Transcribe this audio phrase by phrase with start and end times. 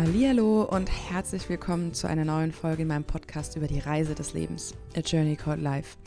[0.00, 4.32] Hallihallo und herzlich willkommen zu einer neuen Folge in meinem Podcast über die Reise des
[4.32, 5.98] Lebens, A Journey Called Life.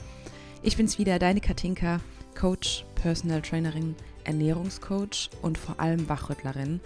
[0.63, 1.99] Ich bin's wieder, deine Katinka,
[2.33, 6.81] Coach, Personal Trainerin, Ernährungscoach und vor allem Wachrüttlerin.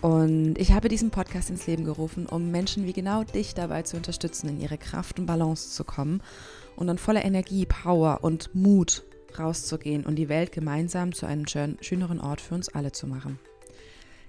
[0.00, 3.98] Und ich habe diesen Podcast ins Leben gerufen, um Menschen wie genau dich dabei zu
[3.98, 6.22] unterstützen, in ihre Kraft und Balance zu kommen
[6.74, 9.04] und dann voller Energie, Power und Mut
[9.38, 11.44] rauszugehen und die Welt gemeinsam zu einem
[11.82, 13.38] schöneren Ort für uns alle zu machen.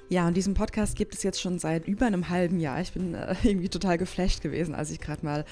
[0.10, 2.80] Ja, und diesen Podcast gibt es jetzt schon seit über einem halben Jahr.
[2.80, 5.46] Ich bin äh, irgendwie total geflasht gewesen, als ich gerade mal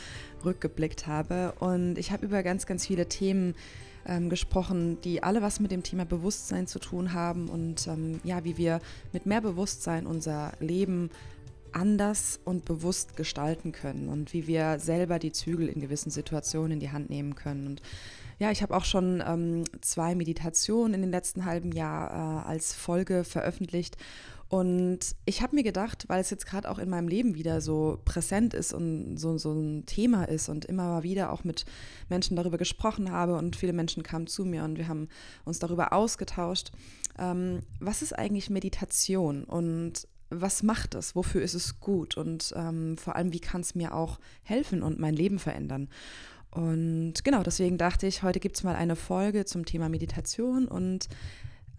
[0.46, 1.54] rückgeblickt habe.
[1.60, 3.56] Und ich habe über ganz, ganz viele Themen
[4.08, 8.44] ähm, gesprochen, die alle was mit dem Thema Bewusstsein zu tun haben und ähm, ja,
[8.46, 8.80] wie wir
[9.12, 11.10] mit mehr Bewusstsein unser Leben
[11.74, 16.80] anders und bewusst gestalten können und wie wir selber die Zügel in gewissen Situationen in
[16.80, 17.68] die Hand nehmen können.
[17.68, 17.82] Und
[18.40, 22.12] ja, ich habe auch schon ähm, zwei Meditationen in den letzten halben Jahr
[22.46, 23.98] äh, als Folge veröffentlicht
[24.48, 28.00] und ich habe mir gedacht, weil es jetzt gerade auch in meinem Leben wieder so
[28.06, 31.66] präsent ist und so, so ein Thema ist und immer mal wieder auch mit
[32.10, 35.08] Menschen darüber gesprochen habe und viele Menschen kamen zu mir und wir haben
[35.46, 36.72] uns darüber ausgetauscht,
[37.18, 42.18] ähm, was ist eigentlich Meditation und was macht es, wofür ist es gut?
[42.18, 45.88] Und ähm, vor allem, wie kann es mir auch helfen und mein Leben verändern.
[46.52, 51.10] Und genau, deswegen dachte ich, heute gibt es mal eine Folge zum Thema Meditation und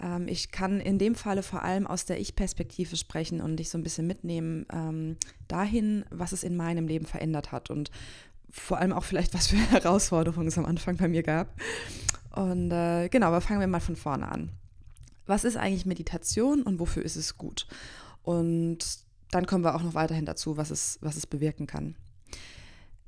[0.01, 3.79] ähm, ich kann in dem Falle vor allem aus der Ich-Perspektive sprechen und dich so
[3.79, 5.17] ein bisschen mitnehmen ähm,
[5.49, 7.91] dahin, was es in meinem Leben verändert hat und
[8.51, 11.55] vor allem auch vielleicht, was für Herausforderungen es am Anfang bei mir gab.
[12.35, 14.51] Und äh, genau, aber fangen wir mal von vorne an.
[15.27, 17.67] Was ist eigentlich Meditation und wofür ist es gut?
[18.23, 18.79] Und
[19.31, 21.97] dann kommen wir auch noch weiterhin dazu, was es, was es bewirken kann.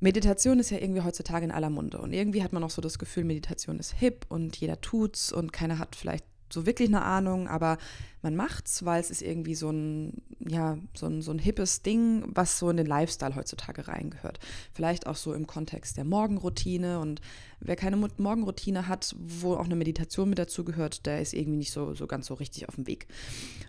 [0.01, 2.99] Meditation ist ja irgendwie heutzutage in aller Munde und irgendwie hat man auch so das
[2.99, 7.47] Gefühl, Meditation ist hip und jeder tut's und keiner hat vielleicht so wirklich eine Ahnung,
[7.47, 7.77] aber
[8.21, 12.23] man macht's, weil es ist irgendwie so ein, ja, so ein, so ein hippes Ding,
[12.27, 14.39] was so in den Lifestyle heutzutage reingehört.
[14.73, 17.21] Vielleicht auch so im Kontext der Morgenroutine und
[17.61, 21.71] wer keine Morgenroutine hat, wo auch eine Meditation mit dazu gehört, der ist irgendwie nicht
[21.71, 23.07] so, so ganz so richtig auf dem Weg.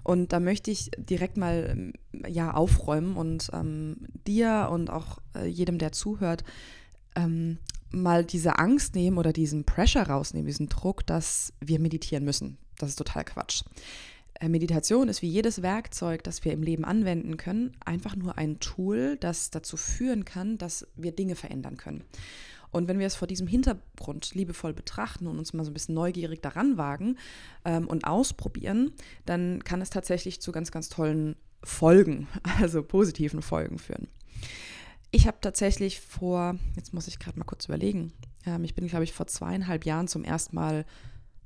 [0.02, 1.92] Und da möchte ich direkt mal,
[2.26, 6.42] ja, aufräumen und ähm, dir und auch äh, jedem, der zuhört,
[7.14, 7.58] ähm,
[7.92, 12.58] mal diese Angst nehmen oder diesen Pressure rausnehmen, diesen Druck, dass wir meditieren müssen.
[12.82, 13.62] Das ist total Quatsch.
[14.40, 18.58] Äh, Meditation ist wie jedes Werkzeug, das wir im Leben anwenden können, einfach nur ein
[18.58, 22.04] Tool, das dazu führen kann, dass wir Dinge verändern können.
[22.72, 25.94] Und wenn wir es vor diesem Hintergrund liebevoll betrachten und uns mal so ein bisschen
[25.94, 27.18] neugierig daran wagen
[27.64, 28.92] ähm, und ausprobieren,
[29.26, 32.28] dann kann es tatsächlich zu ganz, ganz tollen Folgen,
[32.60, 34.08] also positiven Folgen führen.
[35.10, 38.12] Ich habe tatsächlich vor, jetzt muss ich gerade mal kurz überlegen,
[38.46, 40.86] ähm, ich bin, glaube ich, vor zweieinhalb Jahren zum ersten Mal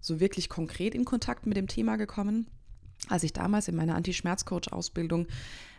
[0.05, 2.47] so wirklich konkret in Kontakt mit dem Thema gekommen.
[3.09, 5.27] Als ich damals in meiner Anti-Schmerzcoach-Ausbildung,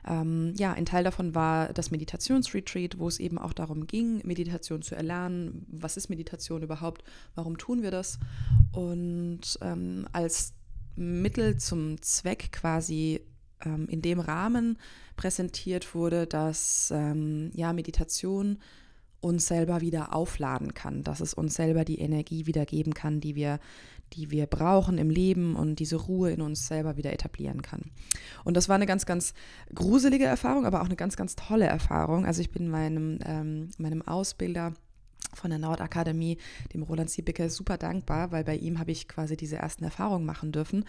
[0.07, 4.81] ähm, ja, ein Teil davon war das Meditationsretreat, wo es eben auch darum ging, Meditation
[4.81, 5.65] zu erlernen.
[5.69, 7.03] Was ist Meditation überhaupt?
[7.33, 8.19] Warum tun wir das?
[8.71, 10.53] Und ähm, als
[10.95, 13.21] Mittel zum Zweck quasi
[13.63, 14.77] ähm, in dem Rahmen
[15.15, 18.59] präsentiert wurde, dass ähm, ja, Meditation
[19.21, 23.35] uns selber wieder aufladen kann, dass es uns selber die Energie wieder geben kann, die
[23.35, 23.59] wir,
[24.13, 27.91] die wir brauchen im Leben und diese Ruhe in uns selber wieder etablieren kann.
[28.43, 29.33] Und das war eine ganz, ganz
[29.73, 32.25] gruselige Erfahrung, aber auch eine ganz, ganz tolle Erfahrung.
[32.25, 34.73] Also ich bin meinem, ähm, meinem Ausbilder
[35.35, 36.37] von der Nordakademie,
[36.73, 40.51] dem Roland Siebecke, super dankbar, weil bei ihm habe ich quasi diese ersten Erfahrungen machen
[40.51, 40.85] dürfen.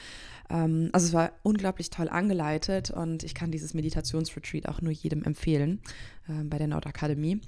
[0.51, 5.23] Ähm, also es war unglaublich toll angeleitet und ich kann dieses Meditationsretreat auch nur jedem
[5.25, 5.81] empfehlen
[6.29, 7.41] äh, bei der Nordakademie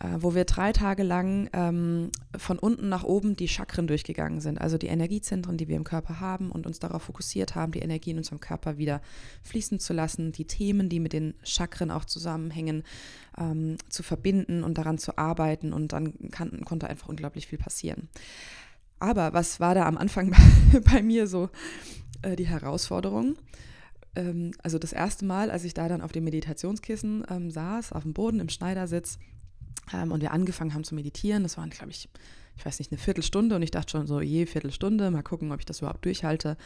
[0.00, 4.60] äh, wo wir drei Tage lang ähm, von unten nach oben die Chakren durchgegangen sind,
[4.60, 8.10] also die Energiezentren, die wir im Körper haben und uns darauf fokussiert haben, die Energie
[8.10, 9.00] in unserem Körper wieder
[9.42, 12.82] fließen zu lassen, die Themen, die mit den Chakren auch zusammenhängen,
[13.38, 18.08] ähm, zu verbinden und daran zu arbeiten und dann kann, konnte einfach unglaublich viel passieren.
[18.98, 20.34] Aber was war da am Anfang
[20.92, 21.50] bei mir so
[22.22, 23.36] äh, die Herausforderung?
[24.16, 28.02] Ähm, also das erste Mal, als ich da dann auf dem Meditationskissen ähm, saß, auf
[28.02, 29.18] dem Boden im Schneidersitz,
[29.92, 31.42] ähm, und wir angefangen haben zu meditieren.
[31.42, 32.08] Das waren, glaube ich,
[32.56, 35.60] ich weiß nicht, eine Viertelstunde und ich dachte schon so, je Viertelstunde, mal gucken, ob
[35.60, 36.56] ich das überhaupt durchhalte.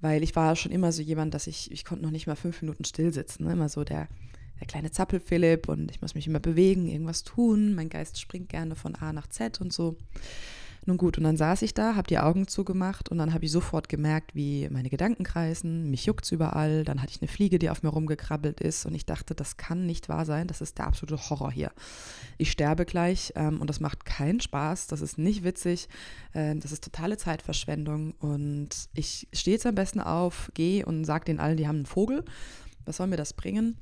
[0.00, 2.60] Weil ich war schon immer so jemand, dass ich, ich konnte noch nicht mal fünf
[2.60, 3.44] Minuten still sitzen.
[3.44, 3.52] Ne?
[3.52, 4.08] Immer so der,
[4.60, 7.74] der kleine Zappel-Philipp und ich muss mich immer bewegen, irgendwas tun.
[7.74, 9.96] Mein Geist springt gerne von A nach Z und so.
[10.88, 13.50] Nun gut, und dann saß ich da, habe die Augen zugemacht und dann habe ich
[13.50, 17.70] sofort gemerkt, wie meine Gedanken kreisen, mich juckt's überall, dann hatte ich eine Fliege, die
[17.70, 20.86] auf mir rumgekrabbelt ist und ich dachte, das kann nicht wahr sein, das ist der
[20.86, 21.72] absolute Horror hier.
[22.38, 25.88] Ich sterbe gleich ähm, und das macht keinen Spaß, das ist nicht witzig,
[26.34, 31.24] äh, das ist totale Zeitverschwendung und ich stehe jetzt am besten auf, gehe und sage
[31.24, 32.24] den allen, die haben einen Vogel,
[32.84, 33.76] was soll mir das bringen?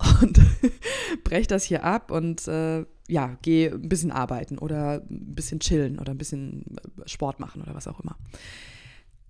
[0.22, 0.40] und
[1.24, 5.98] breche das hier ab und äh, ja, gehe ein bisschen arbeiten oder ein bisschen chillen
[5.98, 8.16] oder ein bisschen äh, Sport machen oder was auch immer.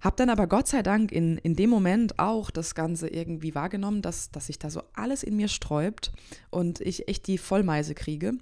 [0.00, 4.00] Hab dann aber Gott sei Dank in, in dem Moment auch das Ganze irgendwie wahrgenommen,
[4.00, 6.12] dass, dass sich da so alles in mir sträubt
[6.50, 8.32] und ich echt die Vollmeise kriege.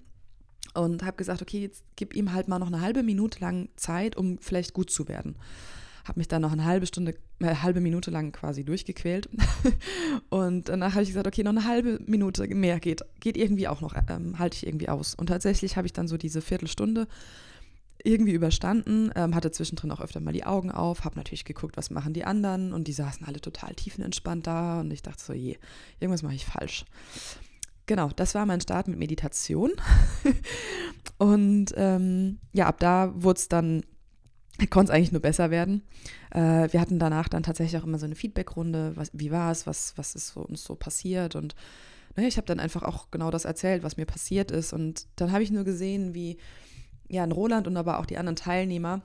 [0.74, 4.16] Und habe gesagt, okay, jetzt gib ihm halt mal noch eine halbe Minute lang Zeit,
[4.16, 5.34] um vielleicht gut zu werden
[6.08, 9.28] habe mich dann noch eine halbe Stunde, eine äh, halbe Minute lang quasi durchgequält.
[10.30, 13.80] und danach habe ich gesagt, okay, noch eine halbe Minute mehr geht, geht irgendwie auch
[13.80, 15.14] noch, ähm, halte ich irgendwie aus.
[15.14, 17.06] Und tatsächlich habe ich dann so diese Viertelstunde
[18.02, 21.90] irgendwie überstanden, ähm, hatte zwischendrin auch öfter mal die Augen auf, habe natürlich geguckt, was
[21.90, 25.58] machen die anderen und die saßen alle total tiefenentspannt da und ich dachte so, je,
[25.98, 26.84] irgendwas mache ich falsch.
[27.86, 29.72] Genau, das war mein Start mit Meditation.
[31.18, 33.82] und ähm, ja, ab da wurde es dann
[34.66, 35.82] konnte es eigentlich nur besser werden.
[36.30, 39.66] Äh, wir hatten danach dann tatsächlich auch immer so eine Feedbackrunde, was, wie war es,
[39.66, 41.54] was, was ist so, uns so passiert und
[42.16, 45.30] naja, ich habe dann einfach auch genau das erzählt, was mir passiert ist und dann
[45.30, 46.38] habe ich nur gesehen, wie
[47.08, 49.02] ja, in Roland und aber auch die anderen Teilnehmer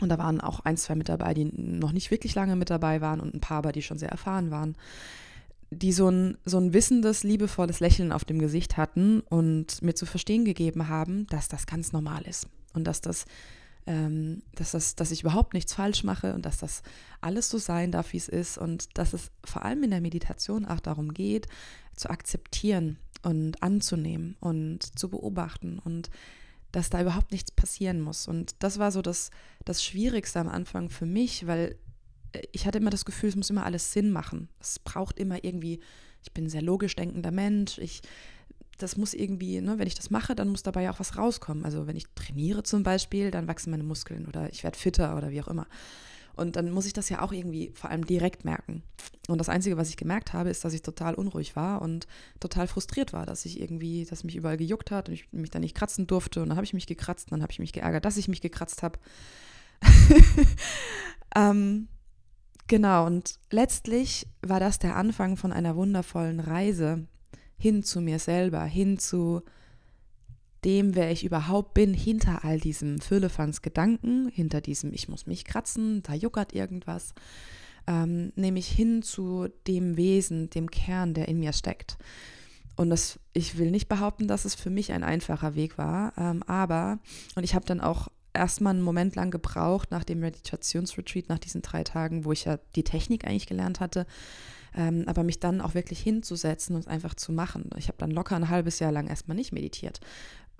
[0.00, 3.00] und da waren auch ein, zwei mit dabei, die noch nicht wirklich lange mit dabei
[3.00, 4.76] waren und ein paar, aber die schon sehr erfahren waren,
[5.70, 10.06] die so ein, so ein wissendes, liebevolles Lächeln auf dem Gesicht hatten und mir zu
[10.06, 13.26] verstehen gegeben haben, dass das ganz normal ist und dass das
[13.86, 16.82] ähm, dass, das, dass ich überhaupt nichts falsch mache und dass das
[17.20, 20.64] alles so sein darf, wie es ist und dass es vor allem in der Meditation
[20.66, 21.46] auch darum geht,
[21.94, 26.10] zu akzeptieren und anzunehmen und zu beobachten und
[26.72, 28.28] dass da überhaupt nichts passieren muss.
[28.28, 29.30] Und das war so das,
[29.64, 31.76] das Schwierigste am Anfang für mich, weil
[32.32, 34.48] äh, ich hatte immer das Gefühl, es muss immer alles Sinn machen.
[34.60, 35.80] Es braucht immer irgendwie,
[36.22, 38.02] ich bin ein sehr logisch denkender Mensch, ich
[38.78, 41.64] das muss irgendwie, ne, wenn ich das mache, dann muss dabei ja auch was rauskommen.
[41.64, 45.30] Also wenn ich trainiere zum Beispiel, dann wachsen meine Muskeln oder ich werde fitter oder
[45.30, 45.66] wie auch immer.
[46.36, 48.82] Und dann muss ich das ja auch irgendwie vor allem direkt merken.
[49.26, 52.06] Und das Einzige, was ich gemerkt habe, ist, dass ich total unruhig war und
[52.40, 55.62] total frustriert war, dass ich irgendwie, dass mich überall gejuckt hat und ich mich dann
[55.62, 56.42] nicht kratzen durfte.
[56.42, 58.42] Und dann habe ich mich gekratzt, und dann habe ich mich geärgert, dass ich mich
[58.42, 58.98] gekratzt habe.
[61.34, 61.88] ähm,
[62.66, 67.06] genau, und letztlich war das der Anfang von einer wundervollen Reise,
[67.56, 69.42] hin zu mir selber, hin zu
[70.64, 75.44] dem, wer ich überhaupt bin, hinter all diesem Füllefans Gedanken, hinter diesem ich muss mich
[75.44, 77.14] kratzen, da juckert irgendwas,
[77.86, 81.98] ähm, nämlich hin zu dem Wesen, dem Kern, der in mir steckt.
[82.74, 86.42] Und das, ich will nicht behaupten, dass es für mich ein einfacher Weg war, ähm,
[86.42, 86.98] aber,
[87.36, 91.62] und ich habe dann auch erstmal einen Moment lang gebraucht nach dem Meditationsretreat, nach diesen
[91.62, 94.06] drei Tagen, wo ich ja die Technik eigentlich gelernt hatte,
[94.76, 97.70] ähm, aber mich dann auch wirklich hinzusetzen und einfach zu machen.
[97.76, 100.00] Ich habe dann locker ein halbes Jahr lang erstmal nicht meditiert,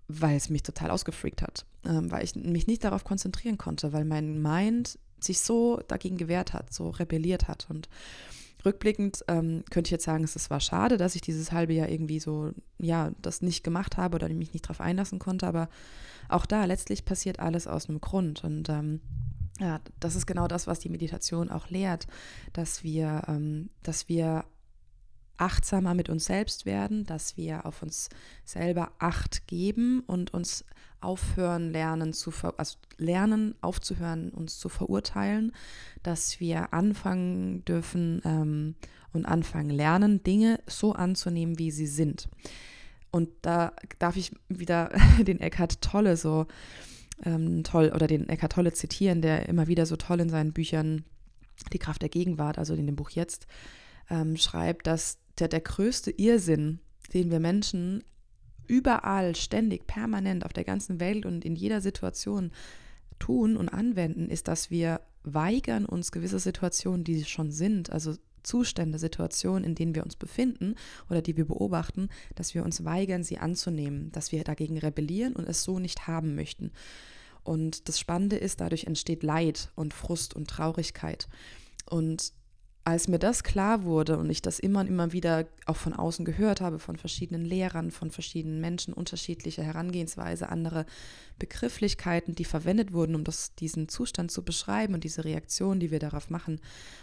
[0.08, 4.04] weil es mich total ausgefreakt hat, ähm, weil ich mich nicht darauf konzentrieren konnte, weil
[4.04, 7.66] mein Mind sich so dagegen gewehrt hat, so rebelliert hat.
[7.68, 7.88] Und
[8.64, 12.20] rückblickend ähm, könnte ich jetzt sagen, es war schade, dass ich dieses halbe Jahr irgendwie
[12.20, 15.68] so, ja, das nicht gemacht habe oder mich nicht darauf einlassen konnte, aber
[16.28, 18.44] auch da letztlich passiert alles aus einem Grund.
[18.44, 19.00] Und ähm,
[19.60, 22.06] ja, das ist genau das, was die Meditation auch lehrt,
[22.52, 24.44] dass wir, ähm, dass wir
[25.38, 28.08] achtsamer mit uns selbst werden, dass wir auf uns
[28.44, 30.64] selber Acht geben und uns
[31.00, 35.52] aufhören lernen zu also lernen aufzuhören uns zu verurteilen,
[36.02, 38.74] dass wir anfangen dürfen ähm,
[39.12, 42.28] und anfangen lernen Dinge so anzunehmen, wie sie sind.
[43.10, 46.46] Und da darf ich wieder den Eckhart Tolle so
[47.24, 51.04] ähm, toll oder den Eckhart Tolle zitieren, der immer wieder so toll in seinen Büchern
[51.72, 53.46] Die Kraft der Gegenwart, also in dem Buch jetzt,
[54.10, 56.80] ähm, schreibt, dass der, der größte Irrsinn,
[57.14, 58.04] den wir Menschen
[58.66, 62.50] überall, ständig, permanent auf der ganzen Welt und in jeder Situation
[63.18, 68.14] tun und anwenden, ist, dass wir weigern, uns gewisse Situationen, die schon sind, also
[68.46, 70.76] Zustände, Situationen, in denen wir uns befinden
[71.10, 75.48] oder die wir beobachten, dass wir uns weigern, sie anzunehmen, dass wir dagegen rebellieren und
[75.48, 76.70] es so nicht haben möchten.
[77.42, 81.28] Und das Spannende ist, dadurch entsteht Leid und Frust und Traurigkeit.
[81.88, 82.32] Und
[82.86, 86.24] als mir das klar wurde und ich das immer und immer wieder auch von außen
[86.24, 90.86] gehört habe, von verschiedenen Lehrern, von verschiedenen Menschen, unterschiedliche Herangehensweise, andere
[91.40, 95.98] Begrifflichkeiten, die verwendet wurden, um das, diesen Zustand zu beschreiben und diese Reaktion, die wir
[95.98, 96.60] darauf machen,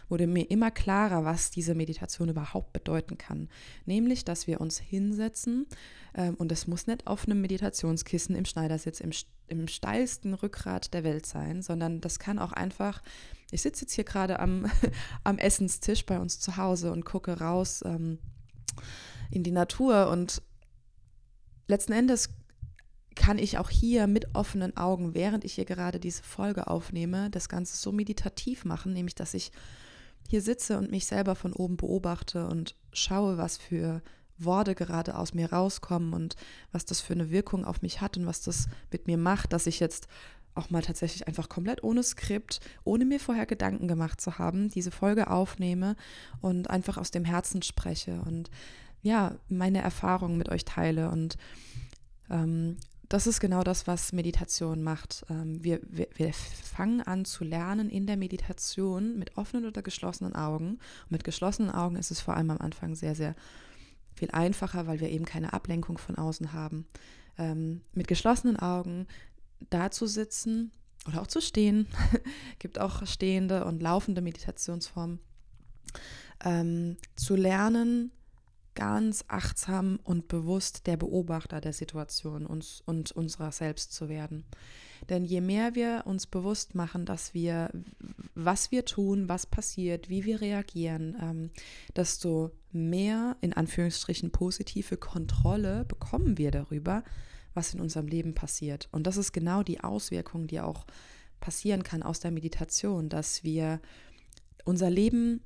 [0.07, 3.49] wurde mir immer klarer, was diese Meditation überhaupt bedeuten kann.
[3.85, 5.65] Nämlich, dass wir uns hinsetzen
[6.15, 9.11] ähm, und es muss nicht auf einem Meditationskissen im Schneidersitz im,
[9.47, 13.01] im steilsten Rückgrat der Welt sein, sondern das kann auch einfach
[13.53, 14.65] ich sitze jetzt hier gerade am,
[15.23, 18.19] am Essenstisch bei uns zu Hause und gucke raus ähm,
[19.31, 20.09] in die Natur.
[20.09, 20.41] Und
[21.67, 22.29] letzten Endes
[23.15, 27.49] kann ich auch hier mit offenen Augen, während ich hier gerade diese Folge aufnehme, das
[27.49, 29.51] Ganze so meditativ machen, nämlich dass ich
[30.27, 34.01] hier sitze und mich selber von oben beobachte und schaue, was für
[34.37, 36.35] Worte gerade aus mir rauskommen und
[36.71, 39.67] was das für eine Wirkung auf mich hat und was das mit mir macht, dass
[39.67, 40.07] ich jetzt
[40.55, 44.91] auch mal tatsächlich einfach komplett ohne Skript, ohne mir vorher Gedanken gemacht zu haben, diese
[44.91, 45.95] Folge aufnehme
[46.41, 48.49] und einfach aus dem Herzen spreche und
[49.03, 51.09] ja, meine Erfahrungen mit euch teile.
[51.09, 51.37] Und
[52.29, 52.77] ähm,
[53.09, 55.25] das ist genau das, was Meditation macht.
[55.29, 60.35] Ähm, wir, wir, wir, fangen an zu lernen in der Meditation mit offenen oder geschlossenen
[60.35, 60.79] Augen.
[61.03, 63.35] Und mit geschlossenen Augen ist es vor allem am Anfang sehr, sehr
[64.15, 66.87] viel einfacher, weil wir eben keine Ablenkung von außen haben.
[67.37, 69.07] Ähm, mit geschlossenen Augen
[69.69, 70.71] da zu sitzen
[71.07, 71.87] oder auch zu stehen,
[72.59, 75.19] gibt auch stehende und laufende Meditationsformen,
[76.43, 78.11] ähm, zu lernen,
[78.75, 84.45] ganz achtsam und bewusst der Beobachter der Situation uns, und unserer selbst zu werden.
[85.09, 87.69] Denn je mehr wir uns bewusst machen, dass wir,
[88.35, 91.49] was wir tun, was passiert, wie wir reagieren, ähm,
[91.95, 97.03] desto mehr in Anführungsstrichen positive Kontrolle bekommen wir darüber,
[97.53, 98.87] was in unserem Leben passiert.
[98.91, 100.85] Und das ist genau die Auswirkung, die auch
[101.39, 103.81] passieren kann aus der Meditation, dass wir
[104.63, 105.41] unser Leben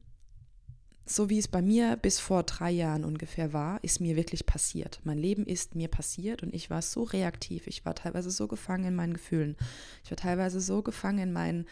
[1.10, 5.00] so wie es bei mir bis vor drei Jahren ungefähr war, ist mir wirklich passiert.
[5.04, 7.68] Mein Leben ist mir passiert und ich war so reaktiv.
[7.68, 9.56] Ich war teilweise so gefangen in meinen Gefühlen.
[10.04, 11.66] Ich war teilweise so gefangen in meinen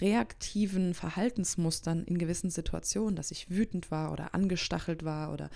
[0.00, 5.50] reaktiven Verhaltensmustern in gewissen Situationen, dass ich wütend war oder angestachelt war oder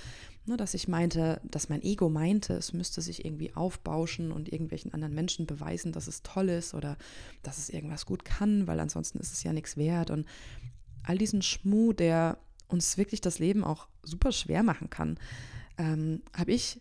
[0.47, 4.93] ne, dass ich meinte, dass mein Ego meinte, es müsste sich irgendwie aufbauschen und irgendwelchen
[4.93, 6.97] anderen Menschen beweisen, dass es toll ist oder
[7.43, 10.11] dass es irgendwas gut kann, weil ansonsten ist es ja nichts wert.
[10.11, 10.27] Und
[11.03, 15.19] all diesen Schmuh, der uns wirklich das Leben auch super schwer machen kann,
[15.79, 16.81] ähm, habe ich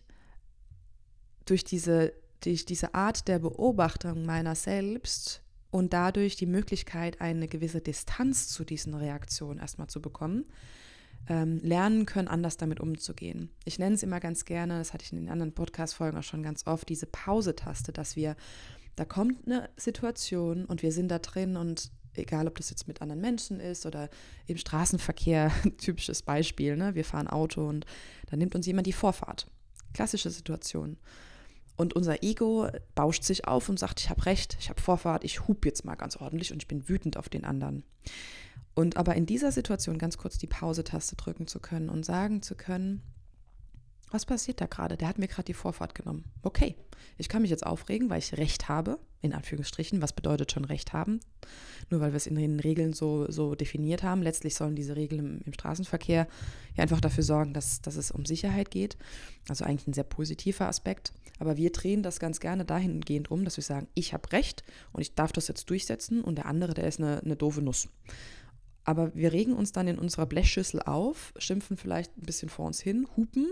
[1.44, 2.12] durch diese,
[2.42, 8.64] durch diese Art der Beobachtung meiner selbst und dadurch die Möglichkeit, eine gewisse Distanz zu
[8.64, 10.44] diesen Reaktionen erstmal zu bekommen,
[11.28, 13.50] ähm, lernen können, anders damit umzugehen.
[13.64, 16.42] Ich nenne es immer ganz gerne, das hatte ich in den anderen Podcast-Folgen auch schon
[16.42, 18.36] ganz oft, diese Pause-Taste, dass wir,
[18.96, 23.02] da kommt eine Situation und wir sind da drin und egal ob das jetzt mit
[23.02, 24.08] anderen Menschen ist oder
[24.46, 26.94] im Straßenverkehr, typisches Beispiel, ne?
[26.94, 27.86] wir fahren Auto und
[28.30, 29.50] dann nimmt uns jemand die Vorfahrt.
[29.92, 30.96] Klassische Situation.
[31.76, 35.48] Und unser Ego bauscht sich auf und sagt, ich habe recht, ich habe Vorfahrt, ich
[35.48, 37.84] hub jetzt mal ganz ordentlich und ich bin wütend auf den anderen.
[38.74, 42.54] Und aber in dieser Situation ganz kurz die Pause-Taste drücken zu können und sagen zu
[42.54, 43.02] können,
[44.10, 44.96] was passiert da gerade?
[44.96, 46.24] Der hat mir gerade die Vorfahrt genommen.
[46.42, 46.76] Okay,
[47.18, 50.02] ich kann mich jetzt aufregen, weil ich Recht habe, in Anführungsstrichen.
[50.02, 51.20] Was bedeutet schon Recht haben?
[51.90, 54.22] Nur weil wir es in den Regeln so, so definiert haben.
[54.22, 56.28] Letztlich sollen diese Regeln im, im Straßenverkehr
[56.76, 58.96] ja einfach dafür sorgen, dass, dass es um Sicherheit geht.
[59.48, 61.12] Also eigentlich ein sehr positiver Aspekt.
[61.38, 65.02] Aber wir drehen das ganz gerne dahingehend um, dass wir sagen, ich habe Recht und
[65.02, 67.88] ich darf das jetzt durchsetzen und der andere, der ist eine, eine doofe Nuss.
[68.84, 72.80] Aber wir regen uns dann in unserer Blechschüssel auf, schimpfen vielleicht ein bisschen vor uns
[72.80, 73.46] hin, hupen,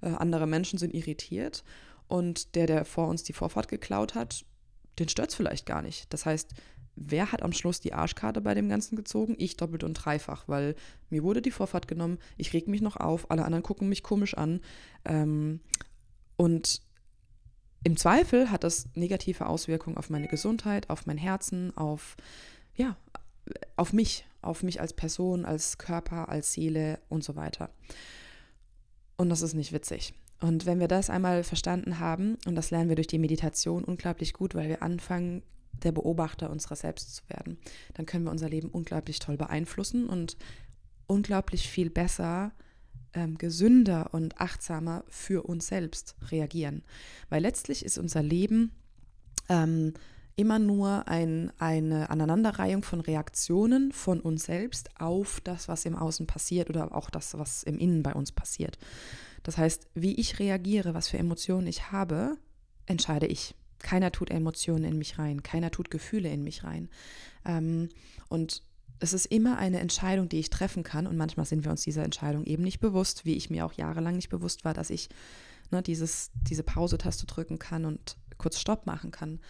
[0.00, 1.64] äh, andere Menschen sind irritiert
[2.08, 4.44] und der, der vor uns die Vorfahrt geklaut hat,
[4.98, 6.12] den stört es vielleicht gar nicht.
[6.12, 6.50] Das heißt,
[6.96, 9.34] wer hat am Schluss die Arschkarte bei dem Ganzen gezogen?
[9.38, 10.74] Ich doppelt und dreifach, weil
[11.10, 14.34] mir wurde die Vorfahrt genommen, ich reg mich noch auf, alle anderen gucken mich komisch
[14.34, 14.60] an.
[15.04, 15.60] Ähm,
[16.36, 16.82] und
[17.84, 22.16] im Zweifel hat das negative Auswirkungen auf meine Gesundheit, auf mein Herzen, auf,
[22.76, 22.96] ja,
[23.76, 27.70] auf mich, auf mich als Person, als Körper, als Seele und so weiter.
[29.16, 30.14] Und das ist nicht witzig.
[30.40, 34.32] Und wenn wir das einmal verstanden haben, und das lernen wir durch die Meditation unglaublich
[34.32, 35.42] gut, weil wir anfangen,
[35.72, 37.58] der Beobachter unserer selbst zu werden,
[37.94, 40.36] dann können wir unser Leben unglaublich toll beeinflussen und
[41.06, 42.52] unglaublich viel besser,
[43.14, 46.82] ähm, gesünder und achtsamer für uns selbst reagieren.
[47.28, 48.72] Weil letztlich ist unser Leben
[49.48, 49.94] ähm,
[50.36, 56.26] immer nur ein, eine Aneinanderreihung von Reaktionen von uns selbst auf das, was im Außen
[56.26, 58.78] passiert oder auch das, was im Innen bei uns passiert.
[59.42, 62.36] Das heißt, wie ich reagiere, was für Emotionen ich habe,
[62.86, 63.54] entscheide ich.
[63.78, 66.88] Keiner tut Emotionen in mich rein, keiner tut Gefühle in mich rein.
[67.44, 67.88] Ähm,
[68.28, 68.62] und
[69.00, 71.08] es ist immer eine Entscheidung, die ich treffen kann.
[71.08, 74.14] Und manchmal sind wir uns dieser Entscheidung eben nicht bewusst, wie ich mir auch jahrelang
[74.14, 75.08] nicht bewusst war, dass ich
[75.72, 79.40] ne, dieses, diese Pause-Taste drücken kann und kurz Stopp machen kann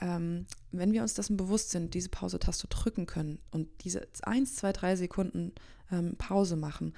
[0.00, 4.72] ähm, wenn wir uns dessen bewusst sind, diese Pause-Taste drücken können und diese 1, 2,
[4.72, 5.52] 3 Sekunden
[5.90, 6.94] ähm, Pause machen,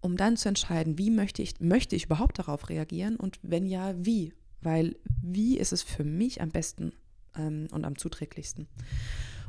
[0.00, 3.94] um dann zu entscheiden, wie möchte ich, möchte ich überhaupt darauf reagieren und wenn ja,
[3.96, 4.32] wie?
[4.60, 6.92] Weil wie ist es für mich am besten
[7.36, 8.68] ähm, und am zuträglichsten?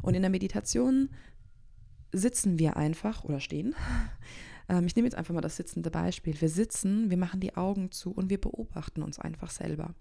[0.01, 1.09] Und in der Meditation
[2.11, 3.75] sitzen wir einfach oder stehen.
[4.69, 6.41] Ähm, ich nehme jetzt einfach mal das sitzende Beispiel.
[6.41, 9.95] Wir sitzen, wir machen die Augen zu und wir beobachten uns einfach selber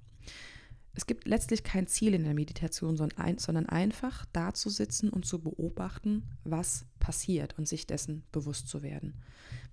[0.97, 5.43] es gibt letztlich kein Ziel in der Meditation, sondern einfach da zu sitzen und zu
[5.43, 9.13] beobachten, was passiert und sich dessen bewusst zu werden.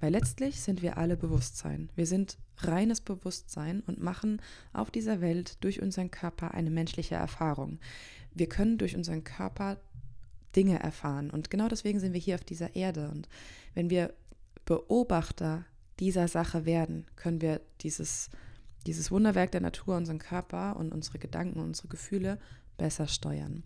[0.02, 1.90] Weil letztlich sind wir alle Bewusstsein.
[1.96, 4.42] Wir sind reines Bewusstsein und machen
[4.74, 7.80] auf dieser Welt durch unseren Körper eine menschliche Erfahrung.
[8.34, 9.78] Wir können durch unseren Körper
[10.58, 13.10] Dinge erfahren und genau deswegen sind wir hier auf dieser Erde.
[13.10, 13.30] Und
[13.76, 14.14] wenn wir
[14.66, 15.66] Beobachter
[16.02, 18.30] dieser Sache werden, können wir dieses
[18.86, 22.40] dieses Wunderwerk der Natur, unseren Körper und unsere Gedanken, unsere Gefühle
[22.78, 23.64] besser steuern.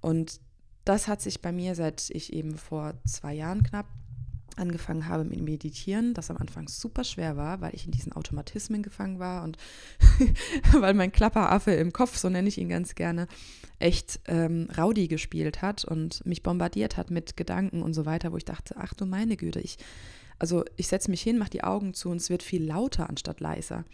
[0.00, 0.40] Und
[0.84, 3.86] das hat sich bei mir, seit ich eben vor zwei Jahren knapp
[4.58, 8.82] angefangen habe mit Meditieren, das am Anfang super schwer war, weil ich in diesen Automatismen
[8.82, 9.56] gefangen war und
[10.72, 13.28] weil mein Klapperaffe im Kopf, so nenne ich ihn ganz gerne,
[13.78, 18.36] echt ähm, Rowdy gespielt hat und mich bombardiert hat mit Gedanken und so weiter, wo
[18.36, 19.78] ich dachte, ach du meine Güte, ich,
[20.38, 23.40] also ich setze mich hin, mache die Augen zu und es wird viel lauter anstatt
[23.40, 23.84] leiser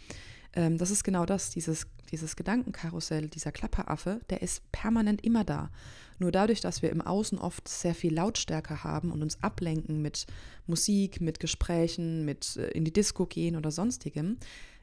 [0.54, 5.70] ähm, das ist genau das, dieses, dieses Gedankenkarussell, dieser Klapperaffe, der ist permanent immer da.
[6.18, 10.26] Nur dadurch, dass wir im Außen oft sehr viel Lautstärke haben und uns ablenken mit
[10.66, 14.38] Musik, mit Gesprächen, mit äh, in die Disco gehen oder sonstigem,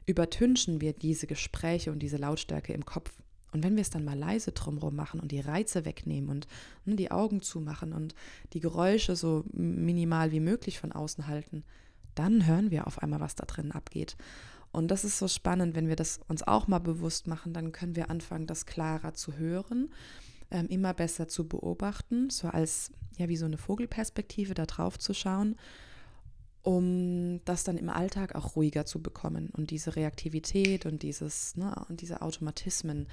[0.06, 3.12] übertünchen wir diese Gespräche und diese Lautstärke im Kopf.
[3.52, 6.46] Und wenn wir es dann mal leise drumherum machen und die Reize wegnehmen und
[6.86, 8.14] ne, die Augen zumachen und
[8.54, 11.62] die Geräusche so minimal wie möglich von außen halten,
[12.14, 14.16] dann hören wir auf einmal, was da drin abgeht.
[14.72, 17.94] Und das ist so spannend, wenn wir das uns auch mal bewusst machen, dann können
[17.94, 19.90] wir anfangen, das klarer zu hören,
[20.50, 25.12] ähm, immer besser zu beobachten, so als ja wie so eine Vogelperspektive da drauf zu
[25.12, 25.56] schauen,
[26.62, 29.50] um das dann im Alltag auch ruhiger zu bekommen.
[29.50, 33.08] Und diese Reaktivität und dieses ne, und diese Automatismen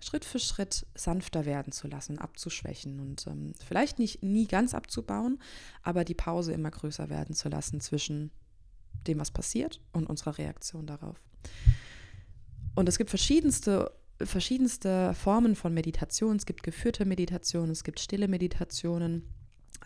[0.00, 5.38] Schritt für Schritt sanfter werden zu lassen, abzuschwächen und ähm, vielleicht nicht nie ganz abzubauen,
[5.82, 8.30] aber die Pause immer größer werden zu lassen zwischen
[9.06, 11.20] dem, was passiert und unserer Reaktion darauf.
[12.74, 16.36] Und es gibt verschiedenste, verschiedenste Formen von Meditation.
[16.36, 19.22] Es gibt geführte Meditationen, es gibt stille Meditationen.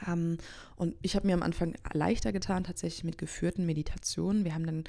[0.07, 0.38] Ähm,
[0.77, 4.45] und ich habe mir am Anfang leichter getan, tatsächlich mit geführten Meditationen.
[4.45, 4.85] Wir haben dann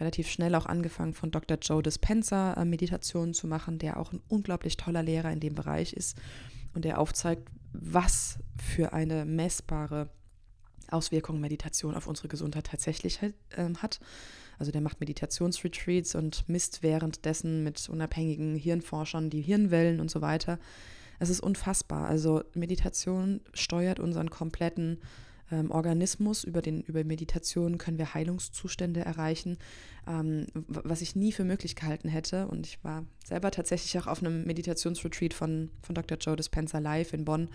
[0.00, 1.58] relativ schnell auch angefangen, von Dr.
[1.60, 5.92] Joe Dispenza äh, Meditationen zu machen, der auch ein unglaublich toller Lehrer in dem Bereich
[5.92, 6.18] ist
[6.74, 10.08] und der aufzeigt, was für eine messbare
[10.90, 13.32] Auswirkungen Meditation auf unsere Gesundheit tatsächlich äh,
[13.78, 14.00] hat.
[14.58, 20.58] Also der macht Meditationsretreats und misst währenddessen mit unabhängigen Hirnforschern die Hirnwellen und so weiter.
[21.18, 22.06] Es ist unfassbar.
[22.06, 25.00] Also Meditation steuert unseren kompletten
[25.50, 26.44] ähm, Organismus.
[26.44, 29.58] Über, den, über Meditation können wir Heilungszustände erreichen,
[30.06, 32.48] ähm, was ich nie für möglich gehalten hätte.
[32.48, 36.18] Und ich war selber tatsächlich auch auf einem Meditationsretreat von, von Dr.
[36.18, 37.48] Joe Dispenza live in Bonn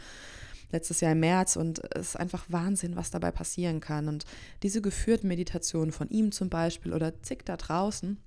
[0.71, 4.08] letztes Jahr im März und es ist einfach Wahnsinn, was dabei passieren kann.
[4.08, 4.25] Und
[4.63, 8.17] diese geführten Meditationen von ihm zum Beispiel oder zig da draußen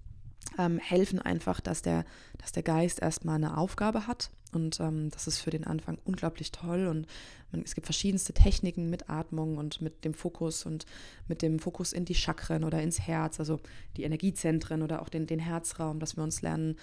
[0.59, 2.05] ähm, helfen einfach, dass der,
[2.39, 4.31] dass der Geist erstmal eine Aufgabe hat.
[4.53, 6.87] Und ähm, das ist für den Anfang unglaublich toll.
[6.87, 7.07] Und
[7.53, 10.85] man, es gibt verschiedenste Techniken mit Atmung und mit dem Fokus und
[11.27, 13.61] mit dem Fokus in die Chakren oder ins Herz, also
[13.97, 16.77] die Energiezentren oder auch den, den Herzraum, dass wir uns lernen,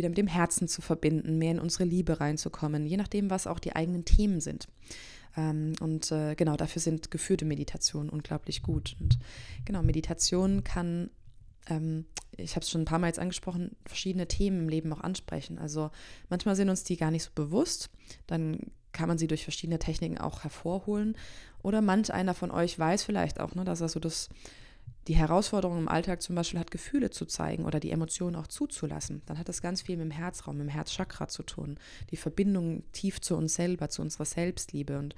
[0.00, 3.58] wieder mit dem Herzen zu verbinden, mehr in unsere Liebe reinzukommen, je nachdem, was auch
[3.58, 4.66] die eigenen Themen sind.
[5.36, 8.96] Ähm, und äh, genau dafür sind geführte Meditationen unglaublich gut.
[8.98, 9.18] Und
[9.64, 11.10] genau, Meditation kann,
[11.68, 15.00] ähm, ich habe es schon ein paar Mal jetzt angesprochen, verschiedene Themen im Leben auch
[15.00, 15.58] ansprechen.
[15.58, 15.90] Also
[16.30, 17.90] manchmal sind uns die gar nicht so bewusst.
[18.26, 18.58] Dann
[18.92, 21.16] kann man sie durch verschiedene Techniken auch hervorholen.
[21.62, 24.30] Oder manch einer von euch weiß vielleicht auch, ne, dass er so das
[25.08, 29.22] die Herausforderung im Alltag zum Beispiel hat, Gefühle zu zeigen oder die Emotionen auch zuzulassen,
[29.26, 31.78] dann hat das ganz viel mit dem Herzraum, mit dem Herzchakra zu tun.
[32.10, 34.98] Die Verbindung tief zu uns selber, zu unserer Selbstliebe.
[34.98, 35.14] Und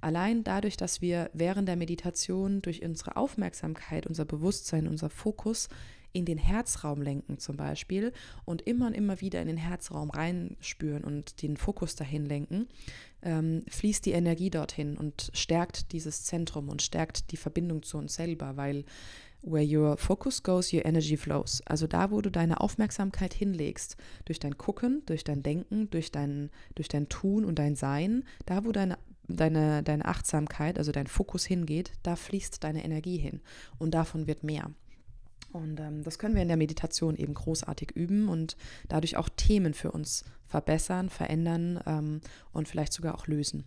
[0.00, 5.68] allein dadurch, dass wir während der Meditation durch unsere Aufmerksamkeit, unser Bewusstsein, unser Fokus
[6.16, 8.12] in den Herzraum lenken zum Beispiel
[8.46, 12.68] und immer und immer wieder in den Herzraum reinspüren und den Fokus dahin lenken,
[13.26, 18.14] ähm, fließt die Energie dorthin und stärkt dieses Zentrum und stärkt die Verbindung zu uns
[18.14, 18.84] selber, weil
[19.42, 21.62] Where your focus goes, your energy flows.
[21.66, 26.50] Also da, wo du deine Aufmerksamkeit hinlegst, durch dein Gucken, durch dein Denken, durch dein,
[26.74, 31.44] durch dein Tun und dein Sein, da, wo deine, deine, deine Achtsamkeit, also dein Fokus
[31.44, 33.40] hingeht, da fließt deine Energie hin.
[33.78, 34.72] Und davon wird mehr.
[35.56, 38.56] Und ähm, das können wir in der Meditation eben großartig üben und
[38.88, 42.20] dadurch auch Themen für uns verbessern, verändern ähm,
[42.52, 43.64] und vielleicht sogar auch lösen.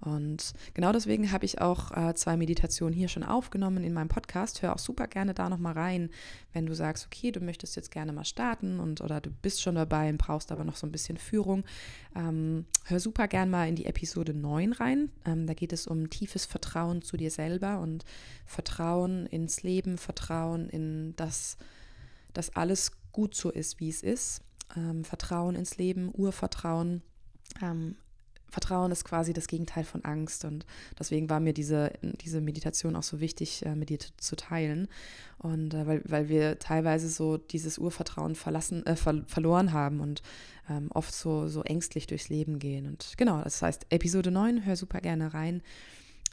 [0.00, 4.62] Und genau deswegen habe ich auch äh, zwei Meditationen hier schon aufgenommen in meinem Podcast.
[4.62, 6.10] Hör auch super gerne da nochmal rein,
[6.52, 9.74] wenn du sagst, okay, du möchtest jetzt gerne mal starten und oder du bist schon
[9.74, 11.64] dabei und brauchst aber noch so ein bisschen Führung.
[12.14, 15.10] Ähm, hör super gerne mal in die Episode 9 rein.
[15.24, 18.04] Ähm, da geht es um tiefes Vertrauen zu dir selber und
[18.44, 21.56] Vertrauen ins Leben, Vertrauen in das,
[22.32, 24.42] dass alles gut so ist, wie es ist
[24.74, 27.02] ähm, Vertrauen ins Leben, Urvertrauen.
[27.62, 27.96] Ähm,
[28.48, 30.64] Vertrauen ist quasi das Gegenteil von Angst und
[30.98, 34.88] deswegen war mir diese, diese Meditation auch so wichtig, äh, mit dir zu teilen.
[35.38, 40.22] Und äh, weil, weil wir teilweise so dieses Urvertrauen verlassen, äh, ver verloren haben und
[40.70, 42.86] ähm, oft so, so ängstlich durchs Leben gehen.
[42.86, 45.62] Und genau, das heißt, Episode 9, hör super gerne rein.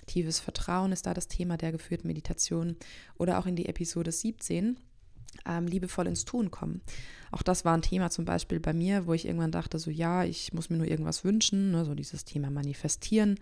[0.06, 2.76] Tiefes Vertrauen ist da das Thema der geführten Meditation.
[3.18, 4.78] Oder auch in die Episode 17
[5.46, 6.82] ähm, liebevoll ins Tun kommen.
[7.32, 10.24] Auch das war ein Thema zum Beispiel bei mir, wo ich irgendwann dachte, so ja,
[10.24, 13.40] ich muss mir nur irgendwas wünschen, ne, so dieses Thema manifestieren.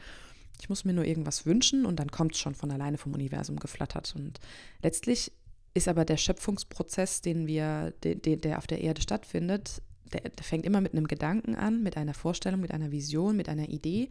[0.59, 3.57] Ich muss mir nur irgendwas wünschen und dann kommt es schon von alleine vom Universum
[3.57, 4.13] geflattert.
[4.15, 4.39] Und
[4.81, 5.31] letztlich
[5.73, 9.81] ist aber der Schöpfungsprozess, den wir, de, de, der auf der Erde stattfindet,
[10.13, 13.49] der, der, fängt immer mit einem Gedanken an, mit einer Vorstellung, mit einer Vision, mit
[13.49, 14.09] einer Idee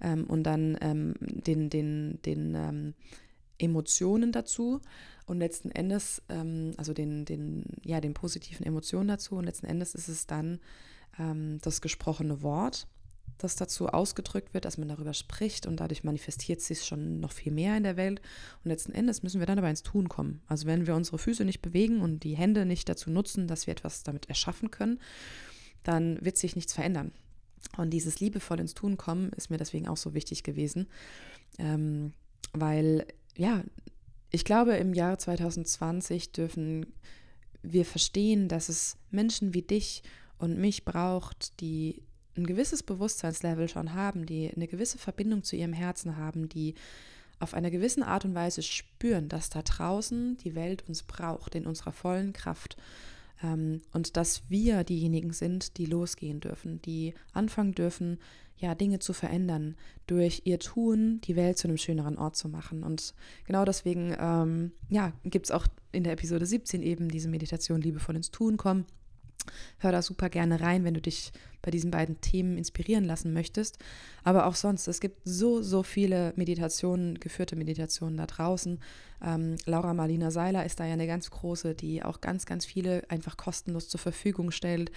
[0.00, 2.94] ähm, und dann ähm, den, den, den ähm,
[3.58, 4.80] Emotionen dazu
[5.26, 9.94] und letzten Endes, ähm, also den, den, ja, den positiven Emotionen dazu und letzten Endes
[9.94, 10.60] ist es dann
[11.18, 12.86] ähm, das gesprochene Wort,
[13.38, 17.52] das dazu ausgedrückt wird, dass man darüber spricht und dadurch manifestiert sich schon noch viel
[17.52, 18.22] mehr in der Welt.
[18.64, 20.40] Und letzten Endes müssen wir dann aber ins Tun kommen.
[20.46, 23.72] Also wenn wir unsere Füße nicht bewegen und die Hände nicht dazu nutzen, dass wir
[23.72, 25.00] etwas damit erschaffen können,
[25.82, 27.12] dann wird sich nichts verändern.
[27.76, 30.88] Und dieses liebevoll ins Tun kommen ist mir deswegen auch so wichtig gewesen,
[31.58, 32.12] ähm,
[32.52, 33.62] weil ja,
[34.30, 36.86] ich glaube, im Jahr 2020 dürfen
[37.62, 40.02] wir verstehen, dass es Menschen wie dich
[40.38, 42.02] und mich braucht, die
[42.36, 46.74] ein gewisses Bewusstseinslevel schon haben, die eine gewisse Verbindung zu ihrem Herzen haben, die
[47.38, 51.66] auf einer gewissen Art und Weise spüren, dass da draußen die Welt uns braucht in
[51.66, 52.76] unserer vollen Kraft
[53.42, 58.18] ähm, und dass wir diejenigen sind, die losgehen dürfen, die anfangen dürfen,
[58.58, 62.82] ja, Dinge zu verändern, durch ihr Tun die Welt zu einem schöneren Ort zu machen.
[62.82, 67.82] Und genau deswegen, ähm, ja, gibt es auch in der Episode 17 eben diese Meditation
[67.82, 68.86] Liebevoll ins Tun kommen.
[69.78, 73.78] Hör da super gerne rein, wenn du dich bei diesen beiden Themen inspirieren lassen möchtest.
[74.22, 78.80] Aber auch sonst, es gibt so, so viele Meditationen, geführte Meditationen da draußen.
[79.24, 83.02] Ähm, Laura Marlina Seiler ist da ja eine ganz große, die auch ganz, ganz viele
[83.08, 84.92] einfach kostenlos zur Verfügung stellt.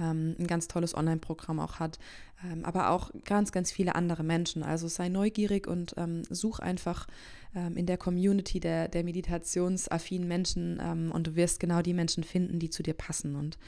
[0.00, 1.98] Ähm, ein ganz tolles Online-Programm auch hat.
[2.44, 4.62] Ähm, aber auch ganz, ganz viele andere Menschen.
[4.62, 7.06] Also sei neugierig und ähm, such einfach
[7.54, 12.24] ähm, in der Community der, der meditationsaffinen Menschen ähm, und du wirst genau die Menschen
[12.24, 13.36] finden, die zu dir passen.
[13.36, 13.58] Und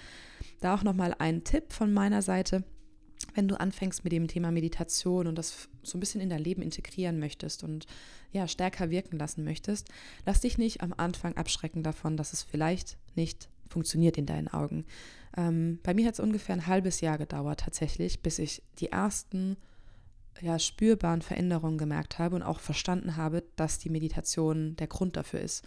[0.61, 2.65] da auch nochmal ein Tipp von meiner Seite.
[3.35, 6.63] Wenn du anfängst mit dem Thema Meditation und das so ein bisschen in dein Leben
[6.63, 7.87] integrieren möchtest und
[8.31, 9.89] ja, stärker wirken lassen möchtest,
[10.27, 14.85] lass dich nicht am Anfang abschrecken davon, dass es vielleicht nicht funktioniert in deinen Augen.
[15.37, 19.57] Ähm, bei mir hat es ungefähr ein halbes Jahr gedauert tatsächlich, bis ich die ersten
[20.41, 25.41] ja, spürbaren Veränderungen gemerkt habe und auch verstanden habe, dass die Meditation der Grund dafür
[25.41, 25.65] ist.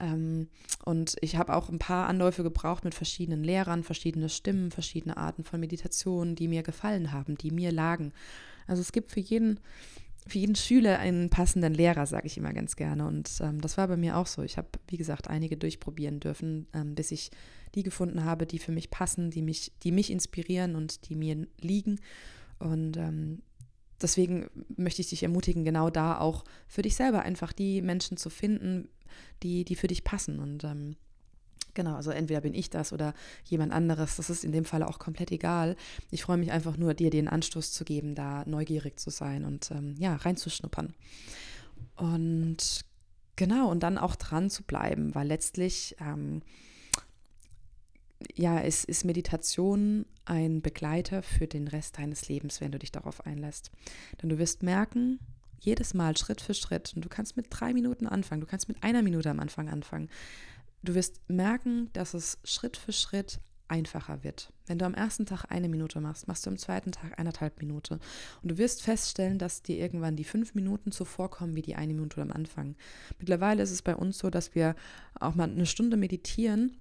[0.00, 0.48] Ähm,
[0.84, 5.44] und ich habe auch ein paar Anläufe gebraucht mit verschiedenen Lehrern, verschiedene Stimmen, verschiedene Arten
[5.44, 8.12] von Meditationen, die mir gefallen haben, die mir lagen.
[8.66, 9.60] Also es gibt für jeden,
[10.26, 13.06] für jeden Schüler einen passenden Lehrer, sage ich immer ganz gerne.
[13.06, 14.42] Und ähm, das war bei mir auch so.
[14.42, 17.30] Ich habe, wie gesagt, einige durchprobieren dürfen, ähm, bis ich
[17.74, 21.46] die gefunden habe, die für mich passen, die mich, die mich inspirieren und die mir
[21.60, 22.00] liegen.
[22.58, 23.42] Und ähm,
[24.00, 28.30] deswegen möchte ich dich ermutigen, genau da auch für dich selber einfach die Menschen zu
[28.30, 28.88] finden,
[29.42, 30.38] die, die für dich passen.
[30.38, 30.96] Und ähm,
[31.74, 34.16] genau, also entweder bin ich das oder jemand anderes.
[34.16, 35.76] Das ist in dem Fall auch komplett egal.
[36.10, 39.70] Ich freue mich einfach nur, dir den Anstoß zu geben, da neugierig zu sein und
[39.70, 40.94] ähm, ja, reinzuschnuppern.
[41.96, 42.84] Und
[43.36, 46.42] genau, und dann auch dran zu bleiben, weil letztlich ähm,
[48.34, 53.26] ja, ist, ist Meditation ein Begleiter für den Rest deines Lebens, wenn du dich darauf
[53.26, 53.70] einlässt.
[54.20, 55.18] Denn du wirst merken,
[55.58, 58.82] jedes Mal Schritt für Schritt, und du kannst mit drei Minuten anfangen, du kannst mit
[58.82, 60.08] einer Minute am Anfang anfangen,
[60.82, 64.52] du wirst merken, dass es Schritt für Schritt einfacher wird.
[64.66, 68.00] Wenn du am ersten Tag eine Minute machst, machst du am zweiten Tag eineinhalb Minute.
[68.42, 72.20] Und du wirst feststellen, dass dir irgendwann die fünf Minuten zuvorkommen wie die eine Minute
[72.20, 72.74] am Anfang.
[73.18, 74.74] Mittlerweile ist es bei uns so, dass wir
[75.18, 76.76] auch mal eine Stunde meditieren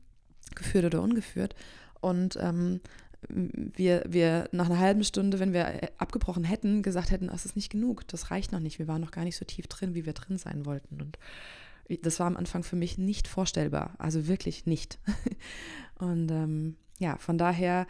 [0.56, 1.56] geführt oder ungeführt.
[2.02, 2.82] Und ähm,
[3.28, 7.72] wir, wir nach einer halben Stunde, wenn wir abgebrochen hätten, gesagt hätten, das ist nicht
[7.72, 10.14] genug, das reicht noch nicht, wir waren noch gar nicht so tief drin, wie wir
[10.14, 11.02] drin sein wollten.
[11.02, 11.20] Und
[12.02, 15.00] das war am Anfang für mich nicht vorstellbar, also wirklich nicht.
[16.00, 17.88] Und ähm, ja, von daher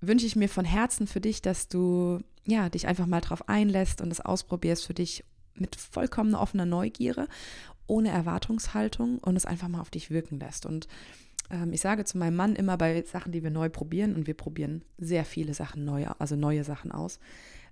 [0.00, 4.00] wünsche ich mir von Herzen für dich, dass du ja dich einfach mal drauf einlässt
[4.00, 7.28] und es ausprobierst für dich mit vollkommener offener Neugierde
[7.86, 10.64] ohne Erwartungshaltung und es einfach mal auf dich wirken lässt.
[10.64, 10.88] Und
[11.50, 14.34] ähm, ich sage zu meinem Mann immer bei Sachen, die wir neu probieren, und wir
[14.34, 17.18] probieren sehr viele Sachen neu, also neue Sachen aus,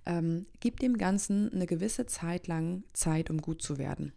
[0.05, 4.13] ähm, gib dem Ganzen eine gewisse Zeit lang Zeit, um gut zu werden.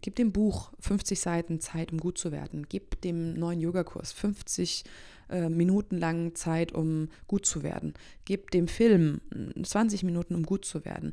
[0.00, 2.66] Gib dem Buch 50 Seiten Zeit, um gut zu werden.
[2.68, 4.84] Gib dem neuen Yogakurs 50
[5.30, 7.94] äh, Minuten lang Zeit, um gut zu werden.
[8.24, 9.20] Gib dem Film
[9.62, 11.12] 20 Minuten, um gut zu werden.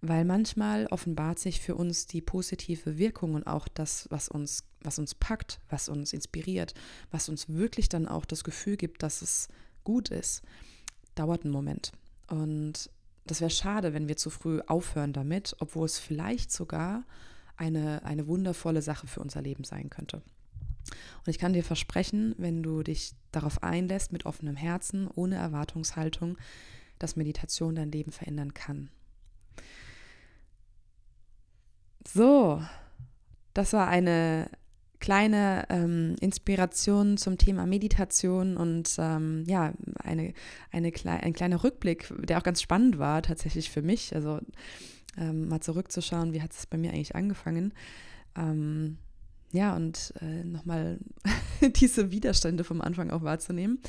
[0.00, 4.98] Weil manchmal offenbart sich für uns die positive Wirkung und auch das, was uns, was
[4.98, 6.74] uns packt, was uns inspiriert,
[7.12, 9.48] was uns wirklich dann auch das Gefühl gibt, dass es
[9.84, 10.42] gut ist,
[11.14, 11.92] dauert einen Moment.
[12.28, 12.90] Und
[13.26, 17.04] das wäre schade, wenn wir zu früh aufhören damit, obwohl es vielleicht sogar
[17.62, 20.16] eine, eine wundervolle Sache für unser Leben sein könnte.
[20.16, 26.36] Und ich kann dir versprechen, wenn du dich darauf einlässt, mit offenem Herzen, ohne Erwartungshaltung,
[26.98, 28.90] dass Meditation dein Leben verändern kann.
[32.06, 32.62] So,
[33.54, 34.50] das war eine
[34.98, 40.32] kleine ähm, Inspiration zum Thema Meditation und ähm, ja, eine,
[40.70, 44.14] eine ein kleiner Rückblick, der auch ganz spannend war tatsächlich für mich.
[44.14, 44.40] Also
[45.16, 47.72] ähm, mal zurückzuschauen, wie hat es bei mir eigentlich angefangen.
[48.36, 48.98] Ähm,
[49.52, 50.98] ja, und äh, nochmal
[51.76, 53.80] diese Widerstände vom Anfang auch wahrzunehmen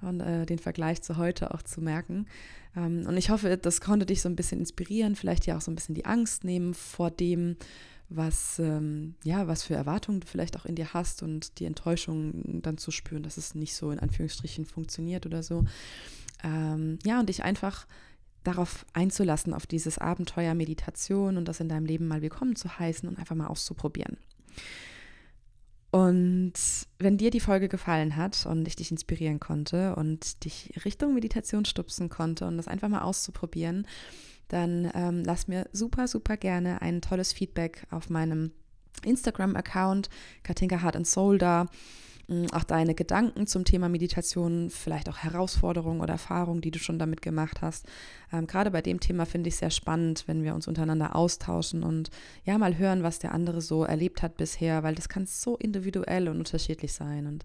[0.00, 2.26] und äh, den Vergleich zu heute auch zu merken.
[2.76, 5.70] Ähm, und ich hoffe, das konnte dich so ein bisschen inspirieren, vielleicht ja auch so
[5.70, 7.56] ein bisschen die Angst nehmen vor dem,
[8.08, 12.60] was, ähm, ja, was für Erwartungen du vielleicht auch in dir hast und die Enttäuschung
[12.62, 15.64] dann zu spüren, dass es nicht so in Anführungsstrichen funktioniert oder so.
[16.44, 17.86] Ähm, ja, und dich einfach
[18.44, 23.08] darauf einzulassen, auf dieses Abenteuer Meditation und das in deinem Leben mal willkommen zu heißen
[23.08, 24.18] und einfach mal auszuprobieren.
[25.90, 26.54] Und
[26.98, 31.66] wenn dir die Folge gefallen hat und ich dich inspirieren konnte und dich Richtung Meditation
[31.66, 33.86] stupsen konnte und das einfach mal auszuprobieren,
[34.48, 38.52] dann ähm, lass mir super, super gerne ein tolles Feedback auf meinem
[39.04, 40.08] Instagram-Account,
[40.42, 41.66] Katinka Heart and Soul da.
[42.52, 47.22] Auch deine Gedanken zum Thema Meditation, vielleicht auch Herausforderungen oder Erfahrungen, die du schon damit
[47.22, 47.86] gemacht hast.
[48.32, 52.10] Ähm, gerade bei dem Thema finde ich sehr spannend, wenn wir uns untereinander austauschen und
[52.44, 56.28] ja mal hören, was der andere so erlebt hat bisher, weil das kann so individuell
[56.28, 57.26] und unterschiedlich sein.
[57.26, 57.44] Und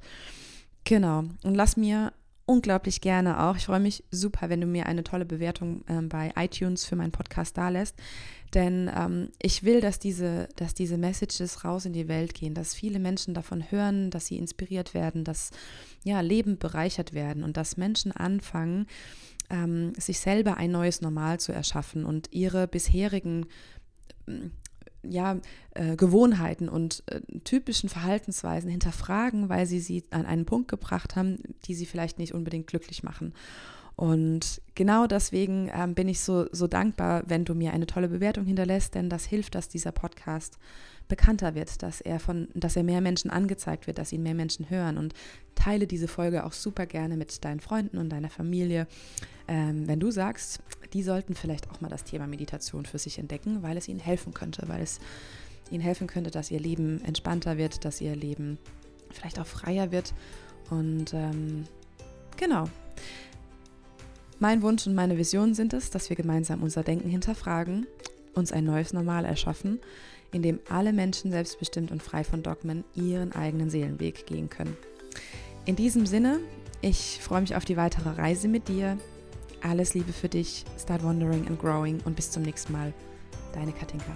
[0.83, 2.13] genau, und lass mir
[2.47, 3.57] unglaublich gerne auch.
[3.57, 7.11] Ich freue mich super, wenn du mir eine tolle Bewertung ähm, bei iTunes für meinen
[7.11, 7.95] Podcast da lässt.
[8.53, 12.73] Denn ähm, ich will, dass diese, dass diese Messages raus in die Welt gehen, dass
[12.73, 15.51] viele Menschen davon hören, dass sie inspiriert werden, dass
[16.03, 18.87] ja, Leben bereichert werden und dass Menschen anfangen,
[19.49, 23.47] ähm, sich selber ein neues Normal zu erschaffen und ihre bisherigen
[25.09, 25.37] ja,
[25.71, 31.37] äh, Gewohnheiten und äh, typischen Verhaltensweisen hinterfragen, weil sie sie an einen Punkt gebracht haben,
[31.65, 33.33] die sie vielleicht nicht unbedingt glücklich machen.
[33.97, 38.45] Und genau deswegen ähm, bin ich so, so dankbar, wenn du mir eine tolle Bewertung
[38.45, 40.59] hinterlässt, denn das hilft, dass dieser Podcast
[41.07, 44.69] bekannter wird, dass er von, dass er mehr Menschen angezeigt wird, dass ihn mehr Menschen
[44.69, 44.99] hören.
[44.99, 45.15] Und
[45.55, 48.87] teile diese Folge auch super gerne mit deinen Freunden und deiner Familie.
[49.47, 50.59] Ähm, wenn du sagst,
[50.93, 54.33] die sollten vielleicht auch mal das Thema Meditation für sich entdecken, weil es ihnen helfen
[54.33, 54.99] könnte, weil es
[55.71, 58.57] ihnen helfen könnte, dass ihr Leben entspannter wird, dass ihr Leben
[59.11, 60.13] vielleicht auch freier wird.
[60.69, 61.65] Und ähm,
[62.37, 62.65] genau.
[64.39, 67.87] Mein Wunsch und meine Vision sind es, dass wir gemeinsam unser Denken hinterfragen,
[68.35, 69.79] uns ein neues Normal erschaffen,
[70.31, 74.77] in dem alle Menschen selbstbestimmt und frei von Dogmen ihren eigenen Seelenweg gehen können.
[75.65, 76.39] In diesem Sinne,
[76.81, 78.97] ich freue mich auf die weitere Reise mit dir.
[79.61, 82.93] Alles Liebe für dich, start wandering and growing und bis zum nächsten Mal.
[83.53, 84.15] Deine Katinka.